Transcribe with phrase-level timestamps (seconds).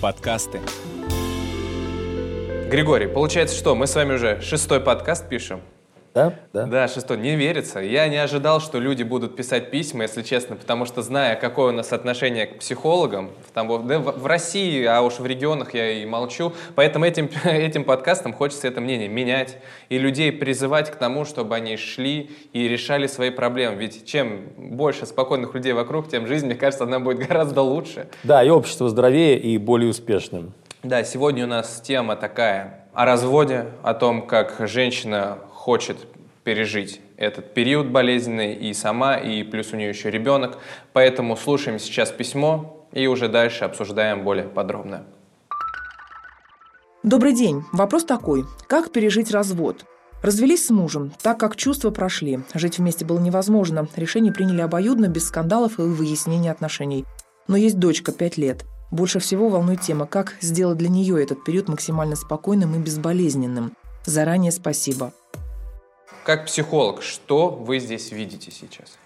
[0.00, 0.60] Подкасты.
[2.70, 5.60] Григорий, получается что, мы с вами уже шестой подкаст пишем?
[6.12, 6.66] Да, да.
[6.66, 7.18] Да, шестой.
[7.18, 7.78] Не верится.
[7.78, 11.72] Я не ожидал, что люди будут писать письма, если честно, потому что зная, какое у
[11.72, 16.06] нас отношение к психологам, там, да, в, в России, а уж в регионах я и
[16.06, 21.54] молчу, поэтому этим, этим подкастом хочется это мнение менять и людей призывать к тому, чтобы
[21.54, 23.76] они шли и решали свои проблемы.
[23.76, 28.08] Ведь чем больше спокойных людей вокруг, тем жизнь, мне кажется, она будет гораздо лучше.
[28.24, 30.54] Да, и общество здоровее и более успешным.
[30.82, 35.98] Да, сегодня у нас тема такая о разводе, о том, как женщина хочет
[36.42, 40.56] пережить этот период болезненный и сама, и плюс у нее еще ребенок.
[40.94, 45.04] Поэтому слушаем сейчас письмо и уже дальше обсуждаем более подробно.
[47.02, 47.62] Добрый день.
[47.72, 48.46] Вопрос такой.
[48.68, 49.84] Как пережить развод?
[50.22, 52.40] Развелись с мужем, так как чувства прошли.
[52.54, 53.86] Жить вместе было невозможно.
[53.96, 57.04] Решение приняли обоюдно, без скандалов и выяснения отношений.
[57.48, 58.64] Но есть дочка, 5 лет.
[58.90, 63.76] Больше всего волнует тема, как сделать для нее этот период максимально спокойным и безболезненным.
[64.06, 65.12] Заранее спасибо.
[66.30, 68.96] Как психолог, что вы здесь видите сейчас?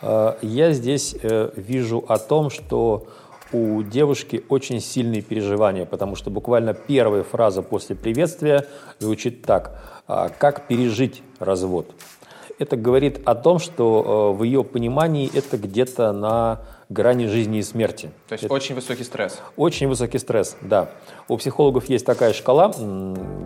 [0.00, 3.08] Э, я здесь э, вижу о том, что
[3.52, 8.66] у девушки очень сильные переживания, потому что буквально первая фраза после приветствия
[8.98, 9.82] звучит так.
[10.06, 11.94] «А как пережить развод?
[12.58, 17.62] Это говорит о том, что э, в ее понимании это где-то на грани жизни и
[17.62, 18.10] смерти.
[18.28, 19.40] То есть Это очень высокий стресс.
[19.56, 20.88] Очень высокий стресс, да.
[21.28, 22.72] У психологов есть такая шкала,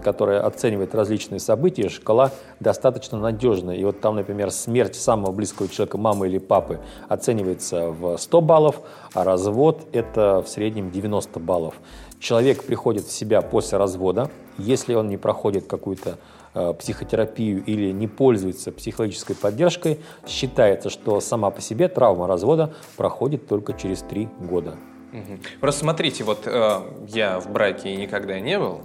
[0.05, 1.89] которая оценивает различные события.
[1.89, 3.77] Шкала достаточно надежная.
[3.77, 6.79] И вот там, например, смерть самого близкого человека, мамы или папы,
[7.09, 8.81] оценивается в 100 баллов,
[9.13, 11.75] а развод– это в среднем 90 баллов.
[12.21, 16.19] Человек приходит в себя после развода, если он не проходит какую-то
[16.53, 23.73] психотерапию или не пользуется психологической поддержкой, считается, что сама по себе травма развода проходит только
[23.73, 24.77] через три года.
[25.61, 28.81] Просто смотрите, вот э, я в браке никогда не был,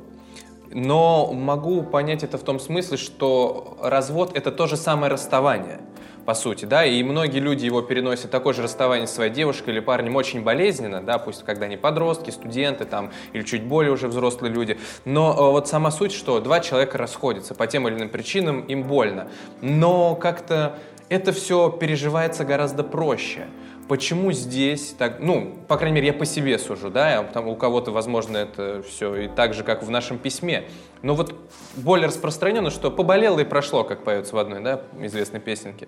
[0.71, 5.79] но могу понять это в том смысле, что развод это то же самое расставание
[6.27, 9.79] по сути, да, и многие люди его переносят такое же расставание с своей девушкой или
[9.79, 14.53] парнем очень болезненно, да, пусть когда они подростки, студенты там, или чуть более уже взрослые
[14.53, 18.59] люди, но э, вот сама суть, что два человека расходятся по тем или иным причинам,
[18.59, 19.29] им больно,
[19.61, 20.77] но как-то
[21.07, 23.47] это все переживается гораздо проще.
[23.87, 27.91] Почему здесь так, ну, по крайней мере, я по себе сужу, да, там у кого-то,
[27.91, 30.65] возможно, это все и так же, как в нашем письме.
[31.03, 31.33] Но вот
[31.75, 35.87] более распространенно, что поболело и прошло, как поется в одной, да, известной песенке.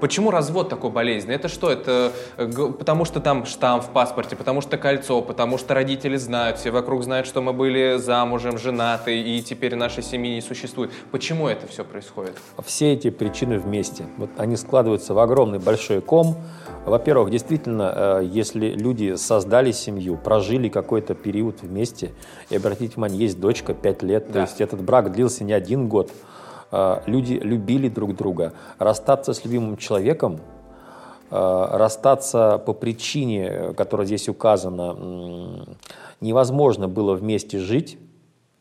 [0.00, 1.36] Почему развод такой болезненный?
[1.36, 1.70] Это что?
[1.70, 6.58] Это э, потому что там штамп в паспорте, потому что кольцо, потому что родители знают,
[6.58, 10.90] все вокруг знают, что мы были замужем, женаты, и теперь нашей семьи не существует.
[11.10, 12.36] Почему это все происходит?
[12.64, 14.06] Все эти причины вместе.
[14.16, 16.36] Вот они складываются в огромный большой ком,
[16.84, 22.12] во-первых, действительно, э, если люди создали семью, прожили какой-то период вместе,
[22.50, 24.32] и обратите внимание, есть дочка 5 лет, да.
[24.32, 26.10] то есть этот брак длился не один год,
[26.72, 28.52] э, люди любили друг друга.
[28.78, 30.40] Расстаться с любимым человеком,
[31.30, 35.66] э, расстаться по причине, которая здесь указана,
[36.20, 37.98] невозможно было вместе жить,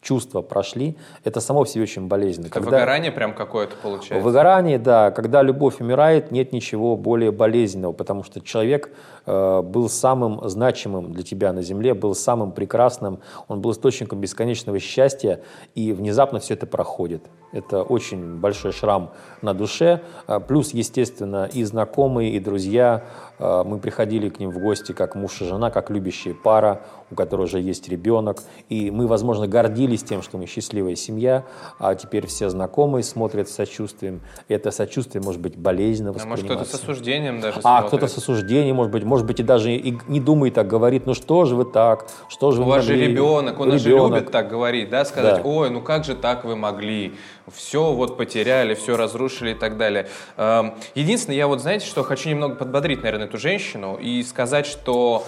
[0.01, 2.47] чувства прошли, это само в себе очень болезненно.
[2.47, 2.71] Это когда...
[2.71, 4.23] выгорание прям какое-то получается?
[4.23, 5.11] Выгорание, да.
[5.11, 8.91] Когда любовь умирает, нет ничего более болезненного, потому что человек
[9.25, 14.79] э, был самым значимым для тебя на земле, был самым прекрасным, он был источником бесконечного
[14.79, 15.41] счастья,
[15.75, 17.23] и внезапно все это проходит.
[17.51, 19.11] Это очень большой шрам
[19.41, 20.01] на душе.
[20.27, 23.03] А, плюс, естественно, и знакомые, и друзья.
[23.39, 27.15] А, мы приходили к ним в гости как муж и жена, как любящая пара, у
[27.15, 28.43] которой уже есть ребенок.
[28.69, 31.43] И мы, возможно, гордились тем, что мы счастливая семья,
[31.79, 34.21] а теперь все знакомые смотрят с сочувствием.
[34.47, 36.13] И это сочувствие может быть болезненно.
[36.21, 39.43] А может, кто-то с осуждением даже А, кто-то с осуждением, может быть, может быть, и
[39.43, 42.71] даже и не думает так, говорит, ну что же вы так, что же у вы
[42.71, 43.03] У вас могли?
[43.03, 43.81] же ребенок, он ребенок.
[43.81, 45.49] же любит так говорить, да, сказать, да.
[45.49, 47.15] ой, ну как же так вы могли?
[47.53, 50.07] Все вот потеряли, все разрушили и так далее.
[50.37, 55.25] Эм, единственное, я вот, знаете, что хочу немного подбодрить, наверное, эту женщину и сказать, что,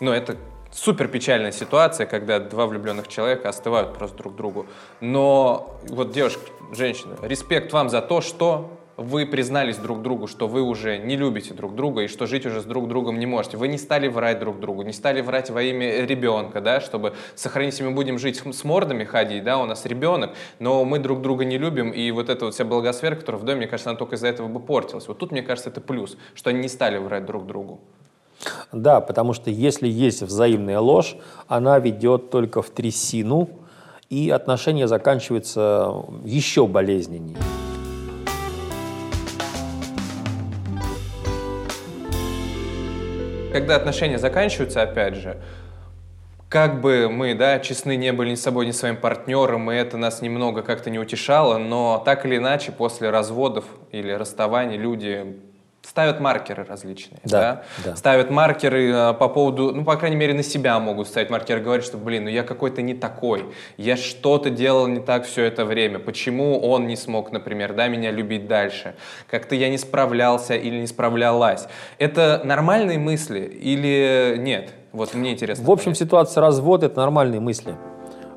[0.00, 0.36] ну, это
[0.72, 4.66] супер печальная ситуация, когда два влюбленных человека остывают просто друг другу.
[5.00, 6.40] Но вот девушка,
[6.72, 11.54] женщина, респект вам за то, что вы признались друг другу, что вы уже не любите
[11.54, 13.56] друг друга и что жить уже с друг другом не можете.
[13.56, 17.80] Вы не стали врать друг другу, не стали врать во имя ребенка, да, чтобы сохранить,
[17.80, 21.58] мы будем жить с мордами ходить, да, у нас ребенок, но мы друг друга не
[21.58, 24.26] любим, и вот эта вот вся благосфера, которая в доме, мне кажется, она только из-за
[24.26, 25.06] этого бы портилась.
[25.06, 27.78] Вот тут, мне кажется, это плюс, что они не стали врать друг другу.
[28.72, 31.16] Да, потому что если есть взаимная ложь,
[31.46, 33.48] она ведет только в трясину,
[34.10, 35.92] и отношения заканчиваются
[36.24, 37.36] еще болезненнее.
[43.52, 45.38] Когда отношения заканчиваются, опять же,
[46.48, 49.74] как бы мы, да, честны не были ни с собой, ни с своим партнером, и
[49.74, 55.40] это нас немного как-то не утешало, но так или иначе после разводов или расставаний люди
[55.88, 57.90] ставят маркеры различные, да, да?
[57.90, 57.96] да.
[57.96, 61.84] ставят маркеры э, по поводу, ну, по крайней мере, на себя могут ставить маркеры, говорят,
[61.84, 63.46] что, блин, ну я какой-то не такой,
[63.78, 68.10] я что-то делал не так все это время, почему он не смог, например, да, меня
[68.10, 68.94] любить дальше,
[69.30, 71.66] как-то я не справлялся или не справлялась.
[71.98, 74.70] Это нормальные мысли или нет?
[74.92, 75.64] Вот мне интересно.
[75.64, 77.74] В общем, ситуация развода– это нормальные мысли.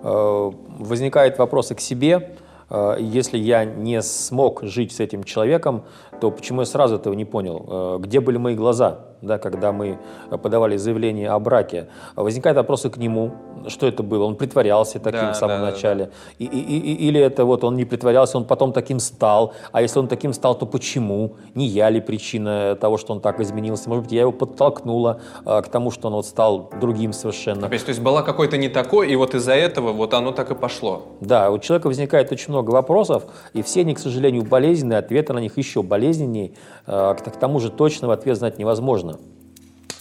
[0.04, 2.36] Э, возникает вопросы к себе,
[2.70, 5.84] э, если я не смог жить с этим человеком,
[6.22, 7.66] то почему я сразу этого не понял?
[7.68, 9.98] Э, где были мои глаза, да, когда мы
[10.30, 11.88] подавали заявление о браке?
[12.16, 13.32] Возникают вопросы к нему,
[13.68, 14.26] что это было?
[14.26, 16.06] Он притворялся таким да, в самом да, начале?
[16.06, 19.54] Да, И, и, и, или это вот он не притворялся, он потом таким стал?
[19.72, 21.38] А если он таким стал, то почему?
[21.56, 23.90] Не я ли причина того, что он так изменился?
[23.90, 27.68] Может быть, я его подтолкнула а, к тому, что он вот стал другим совершенно.
[27.68, 30.52] То есть, то есть была какой-то не такой, и вот из-за этого вот оно так
[30.52, 31.04] и пошло?
[31.20, 35.40] Да, у человека возникает очень много вопросов, и все они, к сожалению, болезненные, ответы на
[35.40, 36.54] них еще болезненнее болезненней,
[36.88, 39.20] э, к тому же точного ответа знать невозможно.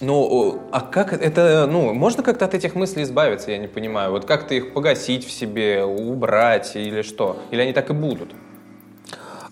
[0.01, 4.13] Ну, а как это, ну, можно как-то от этих мыслей избавиться, я не понимаю.
[4.13, 7.37] Вот как-то их погасить в себе, убрать или что?
[7.51, 8.31] Или они так и будут?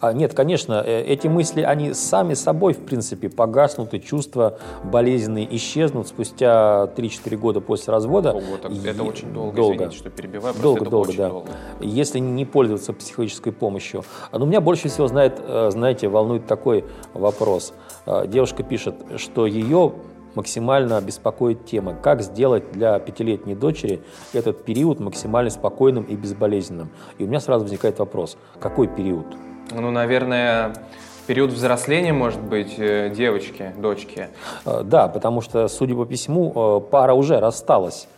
[0.00, 5.56] А, нет, конечно, э, эти мысли, они сами собой, в принципе, погаснут, и чувства болезненные
[5.56, 8.32] исчезнут спустя 3-4 года после развода.
[8.32, 9.74] Ого, так это очень долго, долго.
[9.74, 11.28] извините, что перебиваю, долго, долго, да.
[11.28, 11.50] долго.
[11.80, 14.04] Если не пользоваться психологической помощью.
[14.32, 17.72] Но меня больше всего, знает, э, знаете, волнует такой вопрос.
[18.06, 19.94] Э, девушка пишет, что ее
[20.36, 24.00] максимально беспокоит тема, как сделать для пятилетней дочери
[24.32, 26.90] этот период максимально спокойным и безболезненным.
[27.18, 29.26] И у меня сразу возникает вопрос, какой период?
[29.70, 30.74] Ну, наверное,
[31.26, 34.28] период взросления, может быть, э, девочки, дочки.
[34.64, 38.08] Э, да, потому что, судя по письму, э, пара уже рассталась.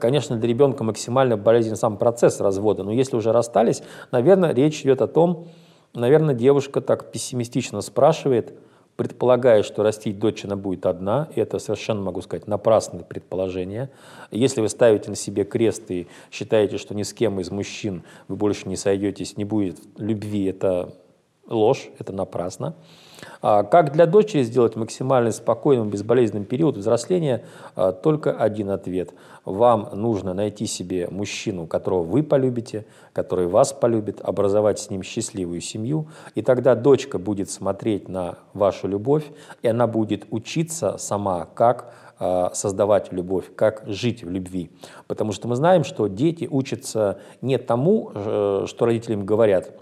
[0.00, 3.82] Конечно, для ребенка максимально болезненный сам процесс развода, но если уже расстались,
[4.12, 5.48] наверное, речь идет о том,
[5.92, 8.54] наверное, девушка так пессимистично спрашивает,
[8.96, 13.90] предполагая, что растить дочь она будет одна, это совершенно, могу сказать, напрасное предположение.
[14.30, 18.36] Если вы ставите на себе крест и считаете, что ни с кем из мужчин вы
[18.36, 20.94] больше не сойдетесь, не будет любви, это
[21.46, 22.74] ложь, это напрасно.
[23.40, 27.44] А как для дочери сделать максимально спокойным, безболезненным период взросления?
[27.74, 29.10] А, только один ответ.
[29.44, 35.60] Вам нужно найти себе мужчину, которого вы полюбите, который вас полюбит, образовать с ним счастливую
[35.60, 39.24] семью, и тогда дочка будет смотреть на вашу любовь,
[39.62, 41.92] и она будет учиться сама, как
[42.24, 44.70] а, создавать любовь, как жить в любви.
[45.08, 49.72] Потому что мы знаем, что дети учатся не тому, э, что родителям говорят,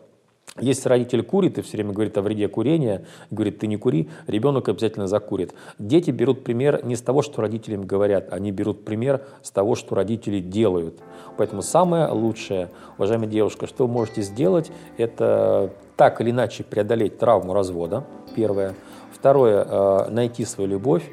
[0.61, 4.69] если родитель курит и все время говорит о вреде курения, говорит, ты не кури, ребенок
[4.69, 5.55] обязательно закурит.
[5.79, 9.95] Дети берут пример не с того, что родителям говорят, они берут пример с того, что
[9.95, 10.99] родители делают.
[11.37, 17.53] Поэтому самое лучшее, уважаемая девушка, что вы можете сделать, это так или иначе преодолеть травму
[17.55, 18.05] развода,
[18.35, 18.75] первое.
[19.13, 21.05] Второе, э, найти свою любовь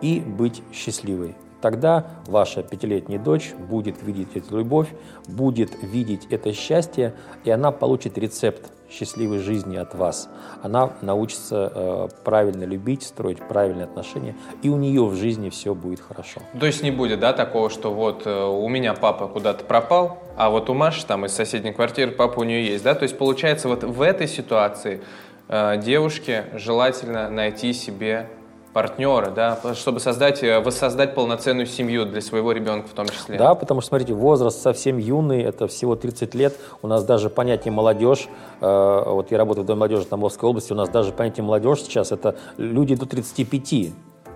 [0.00, 1.34] и быть счастливой.
[1.60, 4.88] Тогда ваша пятилетняя дочь будет видеть эту любовь,
[5.26, 7.14] будет видеть это счастье,
[7.44, 10.28] и она получит рецепт счастливой жизни от вас.
[10.62, 16.00] Она научится э, правильно любить, строить правильные отношения, и у нее в жизни все будет
[16.00, 16.40] хорошо.
[16.58, 20.50] То есть не будет, да, такого, что вот э, у меня папа куда-то пропал, а
[20.50, 22.94] вот у Маши там из соседней квартиры папа у нее есть, да?
[22.94, 25.02] То есть получается вот в этой ситуации
[25.48, 28.28] э, девушке желательно найти себе
[28.72, 33.36] партнера, да, чтобы создать, э, воссоздать полноценную семью для своего ребенка в том числе.
[33.36, 37.72] Да, потому что, смотрите, возраст совсем юный, это всего 30 лет, у нас даже понятие
[37.72, 38.28] молодежь,
[38.60, 42.12] э, вот я работаю в Доме молодежи Тамбовской области, у нас даже понятие молодежь сейчас,
[42.12, 43.92] это люди до 35,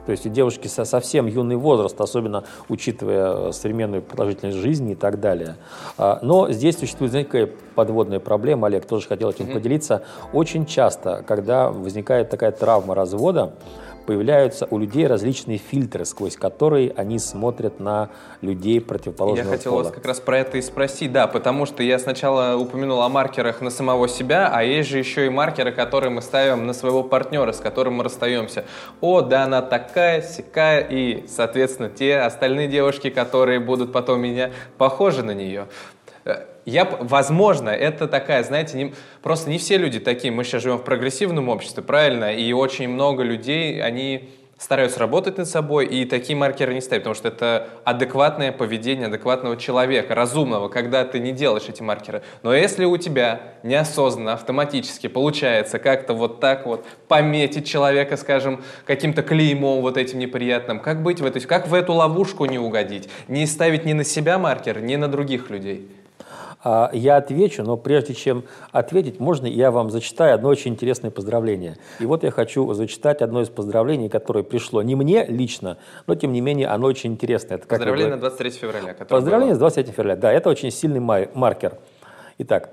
[0.07, 4.95] то есть у девушки со совсем юный возраст, особенно учитывая э, современную продолжительность жизни и
[4.95, 5.57] так далее.
[5.97, 9.55] А, но здесь существует, какая подводная проблема, Олег тоже хотел этим mm-hmm.
[9.55, 10.03] поделиться.
[10.33, 13.55] Очень часто, когда возникает такая травма развода,
[14.05, 19.83] появляются у людей различные фильтры, сквозь которые они смотрят на людей противоположного Я хотел пола.
[19.85, 23.61] вас как раз про это и спросить, да, потому что я сначала упомянул о маркерах
[23.61, 27.53] на самого себя, а есть же еще и маркеры, которые мы ставим на своего партнера,
[27.53, 28.65] с которым мы расстаемся.
[29.01, 35.23] О, да, она такая, сякая, и, соответственно, те остальные девушки, которые будут потом меня похожи
[35.23, 35.67] на нее.
[36.25, 40.33] Э, я, возможно, это такая, знаете, не, просто не все люди такие.
[40.33, 42.35] Мы сейчас живем в прогрессивном обществе, правильно?
[42.35, 47.15] И очень много людей, они стараются работать над собой и такие маркеры не ставить, потому
[47.15, 52.23] что это адекватное поведение адекватного человека, разумного, когда ты не делаешь эти маркеры.
[52.43, 59.23] Но если у тебя неосознанно, автоматически получается как-то вот так вот пометить человека, скажем, каким-то
[59.23, 63.47] клеймом вот этим неприятным, как быть в этой, как в эту ловушку не угодить, не
[63.47, 65.91] ставить ни на себя маркер, ни на других людей?
[66.65, 71.77] А, я отвечу, но прежде чем ответить, можно я вам зачитаю одно очень интересное поздравление.
[72.01, 76.33] И вот я хочу зачитать одно из поздравлений, которое пришло не мне лично, но тем
[76.33, 77.59] не менее оно очень интересное.
[77.59, 78.95] Это Поздравление на 23 февраля.
[78.95, 79.69] Поздравление было.
[79.69, 81.77] с 23 февраля, да, это очень сильный маркер.
[82.39, 82.71] Итак,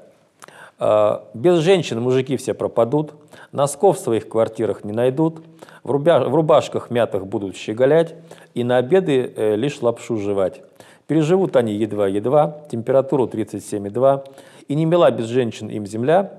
[0.80, 3.12] а, без женщин мужики все пропадут,
[3.52, 5.42] носков в своих квартирах не найдут,
[5.84, 8.16] в, рубашках мятых будут щеголять
[8.54, 10.62] и на обеды э, лишь лапшу жевать.
[11.12, 14.30] Переживут они едва-едва, температуру 37,2,
[14.70, 16.32] и не мила без женщин им земля.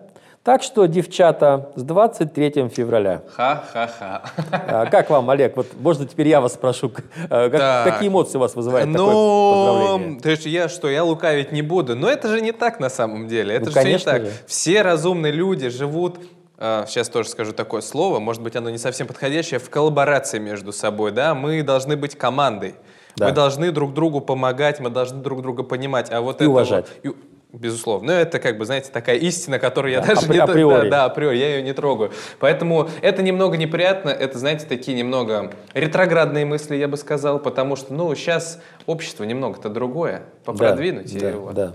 [0.42, 3.20] Так что, девчата, с 23 февраля.
[3.34, 4.22] Ха-ха-ха.
[4.50, 5.58] А, как вам, Олег?
[5.58, 6.90] Вот, можно теперь я вас спрошу,
[7.28, 10.20] а, как, какие эмоции у вас вызывает ну, такое поздравление?
[10.22, 11.94] То есть я что, я лукавить не буду?
[11.94, 13.56] Но это же не так на самом деле.
[13.56, 14.24] Это ну, же конечно не так.
[14.24, 14.32] Же.
[14.46, 16.18] Все разумные люди живут
[16.58, 21.10] сейчас тоже скажу такое слово, может быть, оно не совсем подходящее, в коллаборации между собой,
[21.10, 22.76] да, мы должны быть командой.
[23.16, 23.28] Да.
[23.28, 26.10] Мы должны друг другу помогать, мы должны друг друга понимать.
[26.10, 26.86] А вот и это уважать.
[27.04, 27.16] Вот,
[27.52, 28.14] Безусловно.
[28.14, 30.38] Но это, как бы, знаете, такая истина, которую я да, даже не...
[30.38, 30.88] Априори.
[30.88, 32.10] Да, да, априори, я ее не трогаю.
[32.38, 37.92] Поэтому это немного неприятно, это, знаете, такие немного ретроградные мысли, я бы сказал, потому что,
[37.92, 41.52] ну, сейчас общество немного-то другое, попродвинуть да, его.
[41.52, 41.74] Да, да.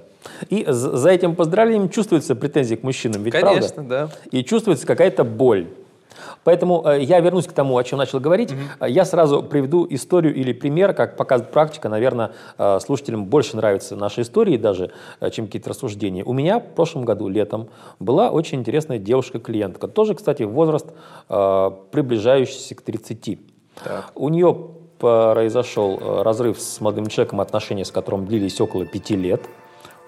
[0.49, 4.11] И за этим поздравлением чувствуется претензии к мужчинам, ведь Конечно, правда?
[4.31, 4.37] да.
[4.37, 5.67] И чувствуется какая-то боль.
[6.47, 8.53] Поэтому э, я вернусь к тому, о чем начал говорить.
[8.53, 8.85] Угу.
[8.85, 11.89] Я сразу приведу историю или пример, как показывает практика.
[11.89, 14.91] Наверное, э, слушателям больше нравятся наши истории даже,
[15.33, 16.23] чем какие-то рассуждения.
[16.23, 17.67] У меня в прошлом году летом
[17.99, 19.89] была очень интересная девушка-клиентка.
[19.89, 20.87] Тоже, кстати, возраст,
[21.27, 23.39] приближающийся к 30.
[23.83, 24.11] Так.
[24.15, 24.57] У нее
[24.99, 29.41] произошел разрыв с молодым человеком, отношения с которым длились около пяти лет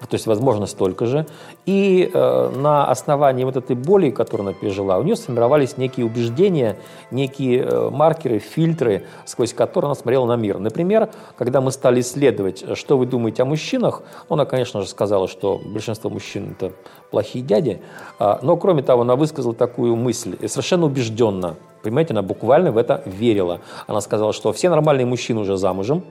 [0.08, 1.26] то есть, возможно, столько же.
[1.66, 6.76] И э, на основании вот этой боли, которую она пережила, у нее сформировались некие убеждения,
[7.10, 10.58] некие э, маркеры, фильтры, сквозь которые она смотрела на мир.
[10.58, 15.60] Например, когда мы стали исследовать, что вы думаете о мужчинах, она, конечно же, сказала, что
[15.64, 16.72] большинство мужчин– это
[17.10, 17.80] плохие дяди,
[18.18, 23.02] э, но, кроме того, она высказала такую мысль, совершенно убежденно, понимаете, она буквально в это
[23.04, 23.60] верила.
[23.86, 26.04] Она сказала, что все нормальные мужчины уже замужем,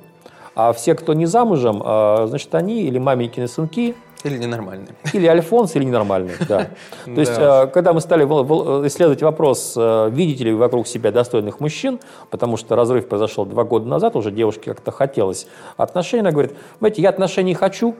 [0.59, 4.89] а все, кто не замужем, а, значит, они или маменькины сынки, или ненормальные.
[5.13, 6.67] Или альфонс, или ненормальные, да.
[7.05, 12.01] То есть, а, когда мы стали исследовать вопрос, а, видите ли вокруг себя достойных мужчин,
[12.29, 15.47] потому что разрыв произошел два года назад, уже девушке как-то хотелось
[15.77, 17.95] отношений, она говорит, знаете, я отношений хочу,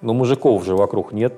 [0.00, 1.34] но мужиков же вокруг нет.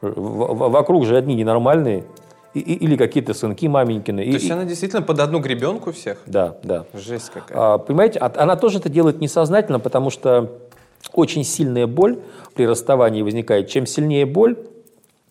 [0.00, 2.06] Вокруг же одни ненормальные,
[2.54, 4.22] и, или какие-то сынки маменькины.
[4.22, 6.18] То и, есть она действительно под одну гребенку всех?
[6.26, 6.84] Да, да.
[6.94, 7.74] Жесть какая.
[7.74, 10.50] А, понимаете, она тоже это делает несознательно, потому что
[11.12, 12.18] очень сильная боль
[12.54, 13.68] при расставании возникает.
[13.68, 14.56] Чем сильнее боль,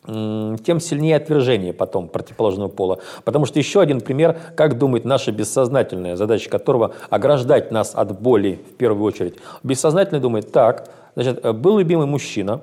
[0.04, 3.00] тем сильнее отвержение потом противоположного пола.
[3.24, 8.60] Потому что еще один пример, как думает наша бессознательная, задача которого ограждать нас от боли
[8.74, 9.36] в первую очередь.
[9.62, 12.62] Бессознательный думает, так, значит, был любимый мужчина,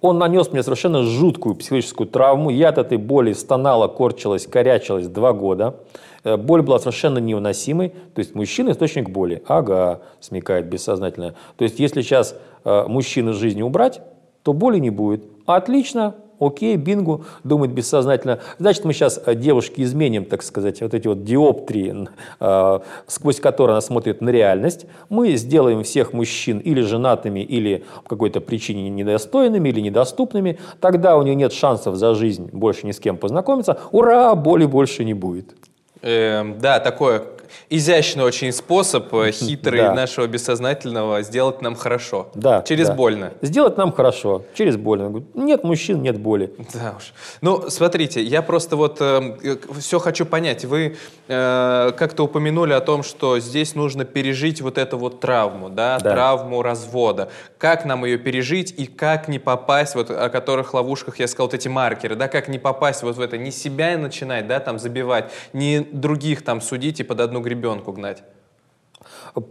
[0.00, 2.50] он нанес мне совершенно жуткую психологическую травму.
[2.50, 5.80] Я от этой боли стонала, корчилась, корячилась два года.
[6.24, 7.90] Э, боль была совершенно невыносимой.
[8.14, 9.42] То есть мужчина– источник боли.
[9.48, 11.34] Ага, смекает бессознательно.
[11.56, 14.00] То есть если сейчас э, мужчину из жизни убрать,
[14.42, 15.24] то боли не будет.
[15.46, 18.40] Отлично, окей, бинго, думает бессознательно.
[18.58, 22.08] Значит, мы сейчас э, девушке изменим, так сказать, вот эти вот диоптрии,
[22.40, 24.86] э, сквозь которые она смотрит на реальность.
[25.08, 30.58] Мы сделаем всех мужчин или женатыми, или по какой-то причине недостойными, или недоступными.
[30.80, 33.78] Тогда у нее нет шансов за жизнь больше ни с кем познакомиться.
[33.92, 35.54] Ура, боли больше не будет.
[36.02, 37.24] Эм, да, такое
[37.70, 39.94] изящный очень способ, э, хитрый да.
[39.94, 42.30] нашего бессознательного сделать нам хорошо.
[42.34, 42.62] Да.
[42.62, 42.94] Через да.
[42.94, 43.32] больно.
[43.42, 45.22] Сделать нам хорошо, через больно.
[45.34, 46.52] Нет мужчин, нет боли.
[46.74, 47.12] Да уж.
[47.40, 50.64] Ну, смотрите, я просто вот э, все хочу понять.
[50.64, 50.96] Вы
[51.28, 56.10] э, как-то упомянули о том, что здесь нужно пережить вот эту вот травму, да, да.
[56.10, 57.30] травму развода.
[57.58, 61.54] Как нам ее пережить и как не попасть, вот о которых ловушках я сказал, вот
[61.54, 65.30] эти маркеры, да, как не попасть вот в это, не себя начинать, да, там забивать,
[65.52, 68.22] не других там судить и под одну одну гребенку гнать?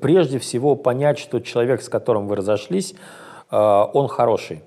[0.02, 2.94] Прежде всего понять, что человек, с которым вы разошлись,
[3.52, 4.62] э, он хороший.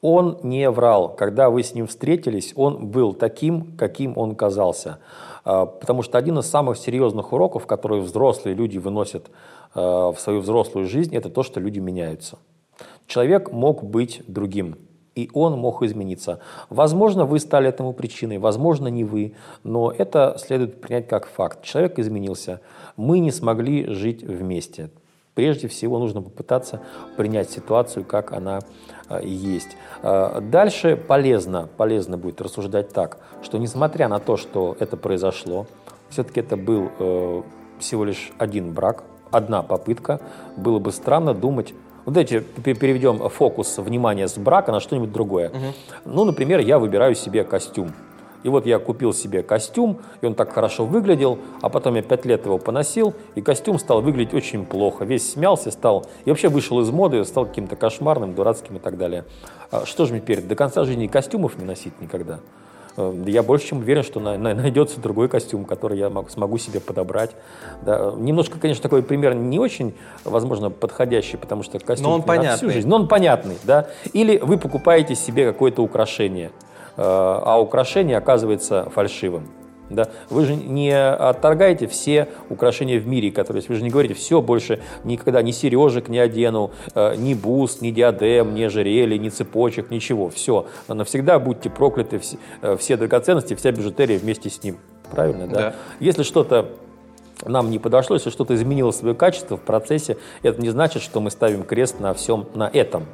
[0.00, 1.14] Он не врал.
[1.14, 4.98] Когда вы с ним встретились, он был таким, каким он казался.
[5.44, 9.30] Э, потому что один из самых серьезных уроков, которые взрослые люди выносят
[9.74, 12.38] э, в свою взрослую жизнь, это то, что люди меняются.
[13.06, 14.76] Человек мог быть другим
[15.14, 16.40] и он мог измениться.
[16.70, 21.62] Возможно, вы стали этому причиной, возможно, не вы, но это следует принять как факт.
[21.62, 22.60] Человек изменился,
[22.96, 24.90] мы не смогли жить вместе.
[25.34, 26.80] Прежде всего нужно попытаться
[27.16, 28.60] принять ситуацию, как она
[29.08, 29.76] э, есть.
[30.02, 35.66] Э, дальше полезно, полезно будет рассуждать так, что несмотря на то, что это произошло,
[36.10, 37.42] все-таки это был э,
[37.78, 40.20] всего лишь один брак, одна попытка,
[40.58, 41.72] было бы странно думать,
[42.04, 45.50] вот давайте переведем фокус внимания с брака на что-нибудь другое.
[45.50, 45.58] Угу.
[46.06, 47.92] Ну, например, я выбираю себе костюм.
[48.42, 52.24] И вот я купил себе костюм, и он так хорошо выглядел, а потом я пять
[52.24, 55.04] лет его поносил, и костюм стал выглядеть очень плохо.
[55.04, 59.24] Весь смялся, стал, и вообще вышел из моды, стал каким-то кошмарным, дурацким и так далее.
[59.70, 62.40] А что же мне теперь, до конца жизни костюмов не носить никогда?
[62.96, 67.30] Э, я больше чем уверен, что найдется другой костюм, который я смогу себе подобрать.
[67.82, 68.12] Да.
[68.16, 69.94] Немножко, конечно, такой пример не очень,
[70.24, 72.56] возможно, подходящий, потому что костюм но он понятный.
[72.56, 73.56] всю жизнь, но он понятный.
[73.64, 73.88] Да?
[74.12, 76.48] Или вы покупаете себе какое-то украшение,
[76.96, 79.48] э, а украшение оказывается фальшивым.
[79.94, 80.08] Да?
[80.30, 84.80] Вы же не отторгаете все украшения в мире, которые вы же не говорите, все, больше
[85.04, 90.30] никогда ни сережек не одену, э, ни бус, ни диадем, ни ожерелья, ни цепочек, ничего.
[90.30, 94.78] Все, навсегда будьте прокляты, все, э, все драгоценности, вся бижутерия вместе с ним.
[95.10, 95.54] Правильно, да?
[95.54, 95.74] да.
[96.00, 96.70] Если что-то
[97.44, 101.30] нам не подошло, если что-то изменило свое качество в процессе, это не значит, что мы
[101.30, 103.04] ставим крест на всем на этом.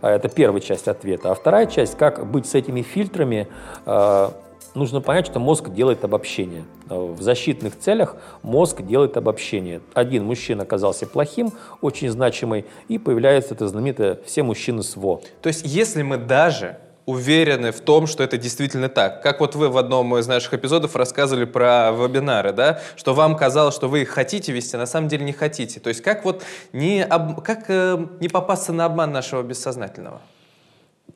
[0.00, 1.30] А это первая часть ответа.
[1.30, 3.48] А вторая часть, как быть с этими фильтрами,
[3.86, 4.28] э,
[4.74, 6.64] нужно понять, что мозг делает обобщение.
[6.86, 9.80] В защитных целях мозг делает обобщение.
[9.94, 15.20] Один мужчина оказался плохим, очень значимый, и появляется это знаменитое «все мужчины СВО».
[15.42, 19.22] То есть если мы даже уверены в том, что это действительно так.
[19.22, 23.74] Как вот вы в одном из наших эпизодов рассказывали про вебинары, да, что вам казалось,
[23.74, 25.80] что вы их хотите вести, а на самом деле не хотите.
[25.80, 27.42] То есть как вот не, об...
[27.42, 30.20] как, э, не попасться на обман нашего бессознательного?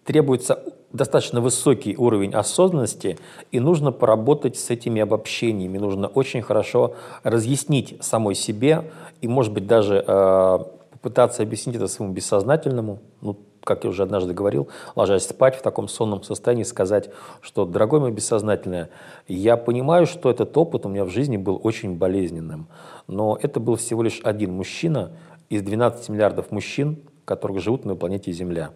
[0.05, 3.19] Требуется достаточно высокий уровень осознанности,
[3.51, 5.79] и нужно поработать с этими обобщениями.
[5.79, 8.91] Нужно очень хорошо разъяснить самой себе
[9.21, 10.59] и, может быть, даже э,
[10.93, 15.89] попытаться объяснить это своему бессознательному, ну, как я уже однажды говорил, ложась спать в таком
[15.89, 18.91] сонном состоянии, сказать, что, дорогой мой бессознательное,
[19.27, 22.69] я понимаю, что этот опыт у меня в жизни был очень болезненным,
[23.09, 25.13] но это был всего лишь один мужчина
[25.49, 28.71] из 12 миллиардов мужчин, которые живут на планете Земля.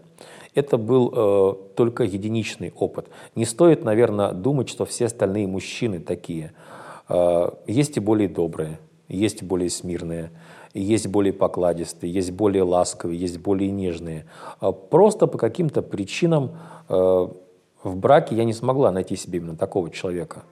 [0.55, 3.09] Это был э, только единичный опыт.
[3.35, 6.53] Не стоит, наверное, думать, что все остальные мужчины такие.
[7.09, 10.31] Э, есть и более добрые, есть и более смирные,
[10.75, 14.27] есть более покладистые, есть более ласковые, есть более нежные.
[14.61, 16.59] Э, просто по каким-то причинам
[16.89, 17.29] э,
[17.83, 20.43] в браке я не смогла найти себе именно такого человека.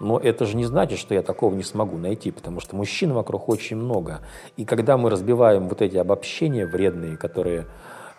[0.00, 3.48] Но это же не значит, что я такого не смогу найти, потому что мужчин вокруг
[3.48, 4.20] очень много.
[4.56, 7.66] И когда мы разбиваем вот эти обобщения вредные, которые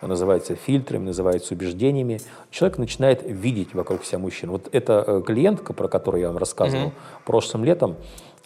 [0.00, 4.50] называется фильтрами, называется убеждениями, человек начинает видеть вокруг себя мужчин.
[4.50, 7.24] Вот эта э, клиентка, про которую я вам рассказывал mm-hmm.
[7.24, 7.96] прошлым летом,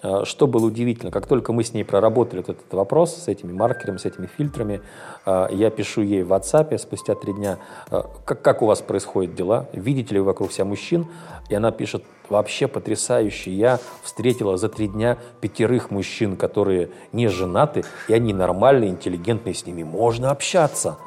[0.02, 3.52] э, что было удивительно, как только мы с ней проработали вот этот вопрос с этими
[3.52, 4.80] маркерами, с этими фильтрами,
[5.26, 7.58] э, я пишу ей в WhatsApp спустя три дня,
[7.90, 11.06] как, как у вас происходят дела, видите ли вы вокруг себя мужчин,
[11.48, 17.84] и она пишет, вообще потрясающе, я встретила за три дня пятерых мужчин, которые не женаты,
[18.08, 20.98] и они нормальные, интеллигентные, с ними можно общаться.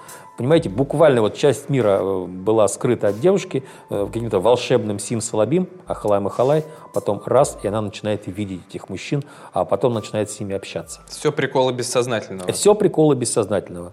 [0.41, 6.65] Понимаете, буквально вот часть мира э, была скрыта от девушки э, каким-то волшебным сим-салабим, ахалай-махалай,
[6.95, 9.23] потом раз, и она начинает видеть этих мужчин,
[9.53, 11.01] а потом начинает с ними общаться.
[11.07, 12.51] Все приколы бессознательного.
[12.53, 13.91] Все приколы бессознательного.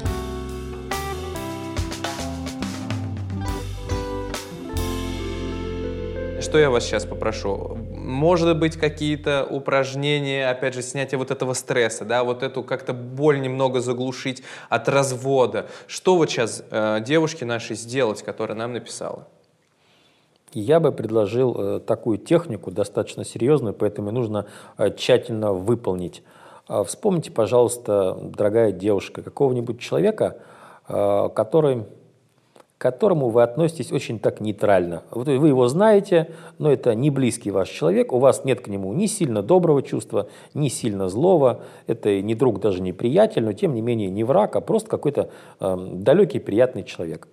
[6.41, 7.77] Что я вас сейчас попрошу?
[8.09, 13.39] Может быть, какие-то упражнения, опять же, снятие вот этого стресса, да, вот эту как-то боль
[13.39, 15.69] немного заглушить от развода.
[15.87, 19.29] Что вот сейчас э, девушке нашей сделать, которая нам написала?
[20.55, 24.47] Я бы предложил э, такую технику, достаточно серьезную, поэтому нужно
[24.79, 26.23] э, тщательно выполнить.
[26.67, 30.39] Э, вспомните, пожалуйста, дорогая девушка, какого-нибудь человека,
[30.89, 31.85] э, который
[32.79, 35.03] к которому вы относитесь очень так нейтрально.
[35.11, 39.07] Вы его знаете, но это не близкий ваш человек, у вас нет к нему ни
[39.07, 43.83] сильно доброго чувства, ни сильно злого, это не друг, даже не приятель, но тем не
[43.83, 47.27] менее не враг, а просто какой-то э, далекий, приятный человек.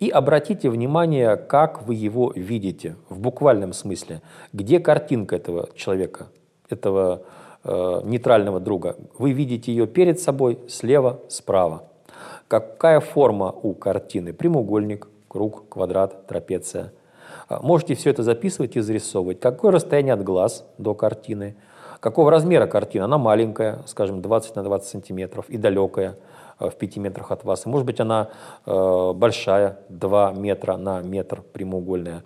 [0.00, 4.22] И обратите внимание, как вы его видите в буквальном смысле.
[4.54, 6.28] Где картинка этого человека,
[6.70, 7.22] этого
[7.64, 8.96] э, нейтрального друга.
[9.18, 11.90] Вы видите ее перед собой, слева, справа.
[12.48, 14.32] Какая форма у картины?
[14.32, 16.92] Прямоугольник, круг, квадрат, трапеция.
[17.48, 19.40] А, можете все это записывать и зарисовывать.
[19.40, 21.56] Какое расстояние от глаз до картины?
[21.98, 23.06] Какого размера картина?
[23.06, 26.16] Она маленькая, скажем, 20 на 20 сантиметров и далекая
[26.60, 27.66] э, в 5 метрах от вас.
[27.66, 28.28] Может быть она
[28.64, 32.22] э, большая, 2 метра на метр прямоугольная.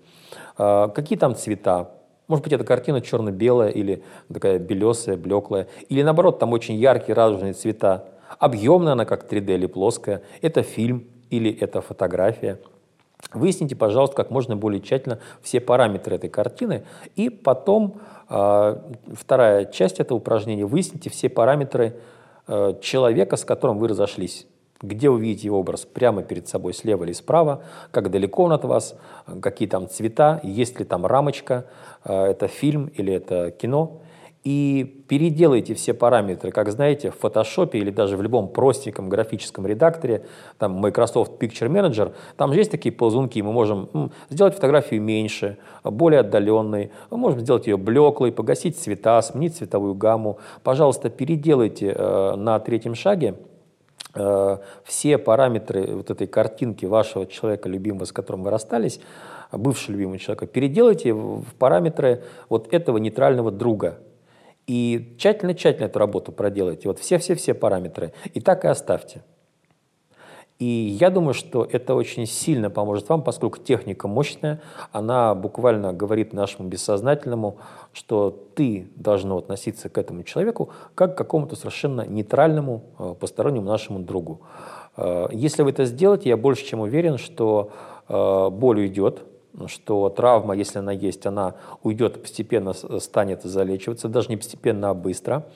[0.59, 1.93] Э, какие там цвета?
[2.29, 5.67] Может быть, эта картина черно-белая или такая белесая, блеклая.
[5.89, 8.05] Или наоборот, там очень яркие радужные цвета.
[8.39, 10.23] Объемная она, как 3D или плоская.
[10.41, 12.59] Это фильм или это фотография.
[13.33, 16.85] Выясните, пожалуйста, как можно более тщательно все параметры этой картины.
[17.17, 18.77] И потом э,
[19.15, 20.65] вторая часть этого упражнения.
[20.65, 21.97] Выясните все параметры
[22.49, 24.47] э, человека, с которым вы разошлись.
[24.83, 25.85] Где вы видите его образ?
[25.85, 27.63] Прямо перед собой, слева или справа?
[27.91, 28.97] Как далеко он от вас?
[29.43, 30.41] Какие там цвета?
[30.43, 31.67] Есть ли там рамочка?
[32.05, 34.01] Э, это фильм или это кино?
[34.43, 40.25] И переделайте все параметры, как знаете, в Photoshop или даже в любом простеньком графическом редакторе,
[40.59, 46.21] там Microsoft Picture Manager, там же есть такие ползунки, мы можем сделать фотографию меньше, более
[46.21, 50.39] отдаленной, мы можем сделать ее блеклой, погасить цвета, сменить цветовую гамму.
[50.63, 53.35] Пожалуйста, переделайте э, на третьем шаге
[54.15, 59.01] э, все параметры вот этой картинки вашего человека любимого, с которым вы расстались,
[59.53, 63.99] бывшего любимого человека, переделайте в параметры вот этого нейтрального друга,
[64.71, 66.87] и тщательно-тщательно эту работу проделайте.
[66.87, 68.13] Вот все-все-все параметры.
[68.35, 69.25] И так и оставьте.
[70.61, 74.61] И я думаю, что это очень сильно поможет вам, поскольку техника мощная,
[74.93, 77.59] она буквально говорит нашему бессознательному,
[77.93, 83.99] что ты должно относиться к этому человеку как к какому-то совершенно нейтральному, э, постороннему нашему
[83.99, 84.43] другу.
[84.97, 87.73] Э, если вы это сделаете, я больше чем уверен, что
[88.09, 89.25] э, боль уйдет,
[89.67, 95.47] что травма, если она есть, она уйдет постепенно, станет залечиваться, даже не постепенно, а быстро.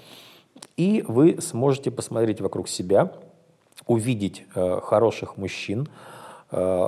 [0.77, 3.13] И вы сможете посмотреть вокруг себя,
[3.87, 5.89] увидеть э, хороших мужчин,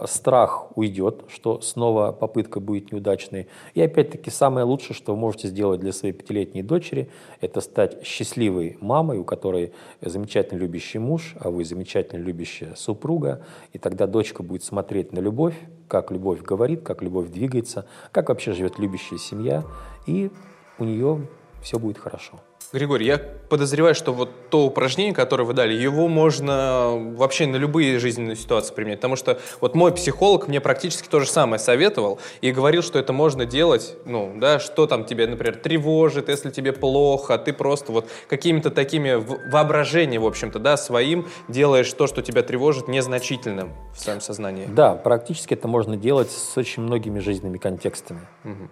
[0.07, 3.49] страх уйдет, что снова попытка будет неудачной.
[3.75, 8.79] И опять-таки самое лучшее, что вы можете сделать для своей пятилетней дочери, это стать счастливой
[8.81, 13.43] мамой, у которой замечательно любящий муж, а вы замечательно любящая супруга.
[13.73, 15.57] И тогда дочка будет смотреть на любовь,
[15.89, 19.65] как любовь говорит, как любовь двигается, как вообще живет любящая семья,
[20.07, 20.31] и
[20.79, 21.27] у нее
[21.63, 22.39] все будет хорошо.
[22.73, 27.99] Григорий, я подозреваю, что вот то упражнение, которое вы дали, его можно вообще на любые
[27.99, 28.99] жизненные ситуации применять.
[28.99, 33.13] Потому что вот мой психолог мне практически то же самое советовал и говорил, что это
[33.13, 38.09] можно делать, ну, да, что там тебе, например, тревожит, если тебе плохо, ты просто вот
[38.29, 44.21] какими-то такими воображениями, в общем-то, да, своим делаешь то, что тебя тревожит, незначительным в своем
[44.21, 44.67] сознании.
[44.67, 48.21] Да, практически это можно делать с очень многими жизненными контекстами.
[48.45, 48.69] Угу.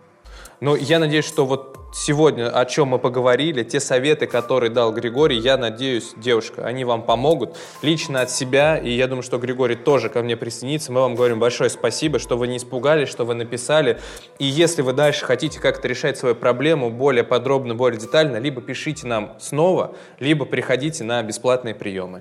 [0.60, 5.38] Но я надеюсь, что вот сегодня, о чем мы поговорили, те советы, которые дал Григорий,
[5.38, 10.08] я надеюсь, девушка, они вам помогут лично от себя, и я думаю, что Григорий тоже
[10.08, 10.92] ко мне присоединится.
[10.92, 13.98] Мы вам говорим большое спасибо, что вы не испугались, что вы написали.
[14.38, 19.06] И если вы дальше хотите как-то решать свою проблему более подробно, более детально, либо пишите
[19.06, 22.20] нам снова, либо приходите на бесплатные приемы.